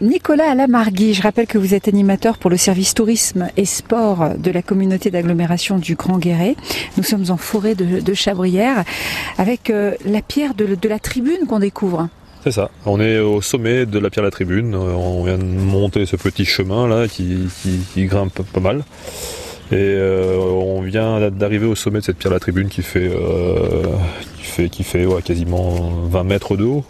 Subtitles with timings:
[0.00, 4.50] Nicolas Alamargui, je rappelle que vous êtes animateur pour le service tourisme et sport de
[4.50, 6.56] la communauté d'agglomération du Grand Guéret.
[6.96, 8.84] Nous sommes en forêt de, Chabrières
[9.36, 12.08] avec euh, la pierre de, la tribune qu'on découvre.
[12.42, 15.44] C'est ça, on est au sommet de la pierre de la tribune, on vient de
[15.44, 17.50] monter ce petit chemin là qui,
[17.98, 18.84] grimpe pas mal.
[19.70, 23.10] Et euh, on vient d'arriver au sommet de cette pierre de la tribune qui fait,
[23.14, 23.84] euh,
[24.38, 26.84] qui fait, qui fait quasiment 20 mètres de haut.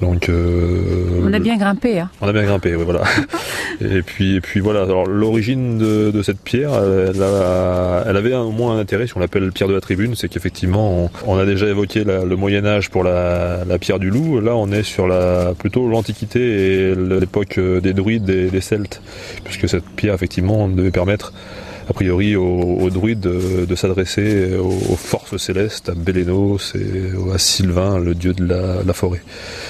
[0.00, 1.98] Donc, euh, on a bien grimpé.
[1.98, 2.10] Hein.
[2.20, 3.02] On a bien grimpé, oui, voilà.
[3.80, 4.82] et puis, et puis voilà.
[4.82, 9.68] Alors l'origine de, cette pierre, elle, avait au moins un intérêt, si on l'appelle pierre
[9.68, 13.98] de la tribune, c'est qu'effectivement, on, a déjà évoqué le Moyen Âge pour la, pierre
[13.98, 14.40] du loup.
[14.40, 16.40] Là, on est sur la plutôt l'Antiquité
[16.90, 19.02] et l'époque des druides et des Celtes,
[19.44, 21.32] puisque cette pierre, effectivement, devait permettre
[21.88, 28.14] a priori aux, druides de, s'adresser aux, forces célestes, à Bélénos et à Sylvain, le
[28.14, 29.22] dieu de la, forêt.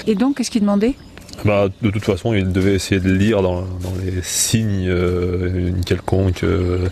[0.06, 0.95] Et donc, qu'est-ce qu'il demandait?
[1.45, 3.64] Bah, de toute façon, il devait essayer de lire dans,
[4.04, 6.88] les signes euh, une quelconque, euh,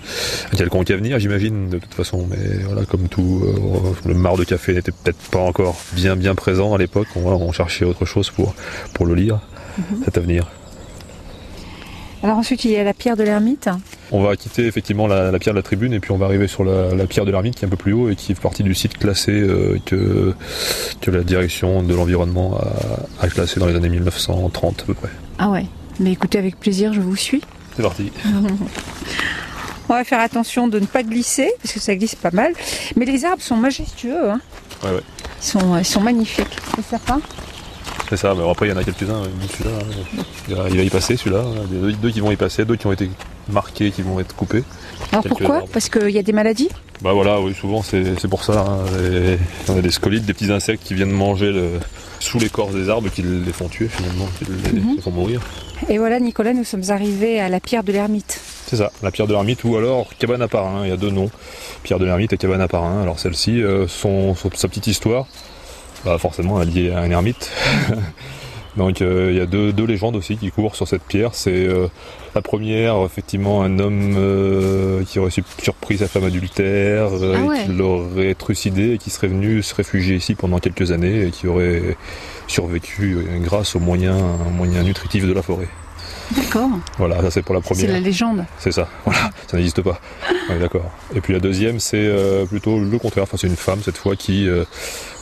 [0.53, 2.29] un quelconque avenir, j'imagine, de toute façon.
[2.31, 6.37] Mais voilà, comme tout, euh, le mar de café n'était peut-être pas encore bien bien
[6.37, 7.09] présent à l'époque.
[7.17, 8.55] On, cherchait autre chose pour,
[8.95, 9.41] pour le lire,
[9.79, 10.05] mhm.
[10.05, 10.47] cet avenir.
[12.23, 13.69] Alors ensuite, il y a la pierre de l'ermite.
[14.13, 16.65] On va quitter effectivement la, pierre de la tribune et puis on va arriver sur
[16.65, 18.75] la, pierre de l'ermite qui est un peu plus haut et qui fait partie du
[18.75, 20.35] site classé euh, que,
[21.01, 22.59] que la direction de l'environnement
[23.21, 25.11] a, classé dans les années 1930 à peu près.
[25.39, 25.67] Ah ouais,
[25.99, 27.43] mais écoutez avec plaisir, je vous suis.
[27.77, 28.13] C'est parti.
[29.89, 32.53] on va faire attention de ne pas glisser parce que ça glisse pas mal.
[32.97, 34.31] Mais les arbres sont majestueux.
[34.31, 34.41] Hein.
[34.85, 35.03] Ouais, ouais.
[35.43, 36.57] Ils sont, ils sont magnifiques.
[36.77, 37.21] C'est certain
[38.09, 39.23] c'est ça, mais après il y en a quelques-uns,
[39.59, 40.67] celui-là, hein.
[40.71, 43.11] il va y passer celui-là, deux, deux qui vont y passer, deux qui ont été
[43.49, 44.65] marqués, qui vont être coupés.
[45.13, 46.69] Alors pourquoi Parce qu'il y a des maladies
[47.03, 48.65] Bah voilà, oui, souvent c'est pour ça.
[48.69, 49.37] Hein.
[49.69, 51.53] on a des scolites, des petits insectes qui viennent manger
[52.21, 55.01] sous l'écorce des arbres, qui les font tuer finalement, qui les, mhm.
[55.01, 55.41] font mourir.
[55.89, 58.41] Et voilà Nicolas, nous sommes arrivés à la pierre de l'ermite.
[58.67, 61.11] C'est ça, la pierre de l'ermite ou alors cabane à parrain, il y a deux
[61.11, 61.31] noms,
[61.83, 63.03] pierre de l'ermite et cabane à parrain.
[63.03, 65.27] Alors celle-ci, euh, sa petite histoire,
[66.05, 67.51] bah forcément lié à un ermite.
[68.77, 71.35] Donc euh, il y a deux, légendes aussi qui courent sur cette pierre.
[71.35, 71.89] C'est euh,
[72.35, 78.35] la première, effectivement, un homme euh, qui aurait surpris sa femme adultère, ah qui l'aurait
[78.35, 81.97] trucidé et qui serait venu se réfugier ici pendant quelques années et qui aurait
[82.47, 84.23] survécu grâce aux moyens,
[84.53, 85.69] moyens nutritifs de la forêt.
[86.33, 86.71] D'accord.
[86.99, 87.87] Voilà, ça c'est pour la première.
[87.87, 88.45] C'est la légende.
[88.59, 90.01] C'est ça, voilà, ça n'existe pas.
[90.61, 90.91] D'accord.
[91.15, 93.25] Et puis la deuxième, c'est euh, plutôt le contraire.
[93.25, 94.65] Enfin, c'est une femme cette fois qui euh,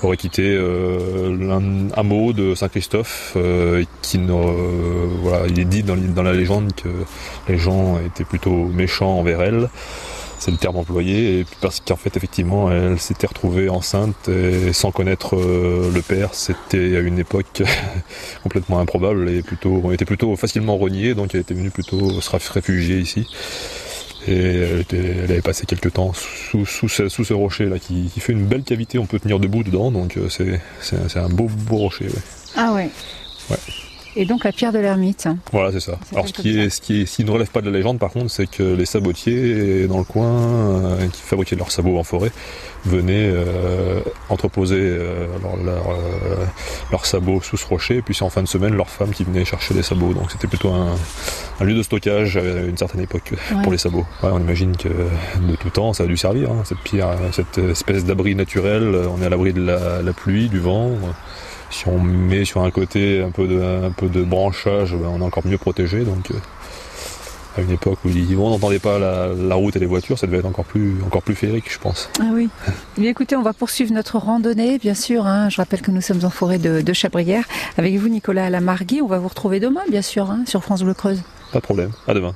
[0.03, 3.37] aurait quitté euh, un hameau de Saint-Christophe,
[4.03, 6.89] qui voilà, il est dit dans, dans, la légende que
[7.49, 9.69] les gens étaient plutôt méchants envers elle
[10.39, 14.91] c'est le terme employé, et parce qu'en fait effectivement elle s'était retrouvée enceinte et sans
[14.91, 17.63] connaître euh, le père, c'était à une époque
[18.43, 22.53] complètement improbable et plutôt, on était plutôt facilement renié, donc elle était venue plutôt se
[22.53, 23.27] réfugier ici.
[24.27, 28.63] Et elle, avait passé quelques temps sous, sous, ce, rocher là qui, fait une belle
[28.63, 32.07] cavité, on peut tenir debout dedans, donc euh, c'est un beau beau rocher.
[32.57, 32.89] Ah ouais.
[33.51, 33.57] Ouais.
[34.17, 35.29] Et donc la pierre de l'ermite.
[35.53, 35.99] Voilà, c'est ça.
[36.13, 37.99] Alors ce qui, est, ce qui est, ce qui ne relève pas de la légende,
[37.99, 42.05] par contre, c'est que les sabotiers dans le coin, euh, qui fabriquaient leurs sabots en
[42.05, 42.31] forêt,
[42.85, 45.27] venaient euh, entreposer euh,
[46.93, 49.25] leurs sabots sous ce rocher, et puis c'est en fin de semaine leurs femmes qui
[49.25, 50.15] venaient chercher les sabots.
[50.15, 50.95] Donc c'était plutôt un,
[51.65, 53.33] lieu de stockage à une certaine époque
[53.63, 54.07] pour les sabots.
[54.23, 58.05] on imagine que de tout temps, ça a dû servir, hein, cette pierre, cette espèce
[58.05, 58.95] d'abri naturel.
[59.11, 60.93] On est à l'abri de la pluie, du vent
[61.75, 65.21] si on met sur un côté un peu de, un peu de branchage, ben, on
[65.21, 66.05] est encore mieux protégé.
[66.05, 66.35] Donc, euh,
[67.57, 70.47] à une époque où on n'entendait pas la, route et les voitures, ça devait être
[70.47, 72.09] encore plus, encore plus féerique, je pense.
[72.21, 72.49] Ah oui.
[72.99, 75.27] Eh écoutez, on va poursuivre notre randonnée, bien sûr.
[75.27, 75.49] Hein.
[75.51, 77.45] Je rappelle que nous sommes en forêt de, Chabrières.
[77.77, 80.95] Avec vous, Nicolas Lamargui, on va vous retrouver demain, bien sûr, hein, sur France Bleu
[80.95, 81.23] Creuse.
[81.53, 81.91] Pas de problème.
[82.07, 82.35] À demain.